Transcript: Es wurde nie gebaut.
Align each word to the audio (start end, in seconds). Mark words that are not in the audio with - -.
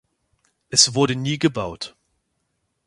Es 0.71 0.95
wurde 0.95 1.15
nie 1.15 1.37
gebaut. 1.37 1.95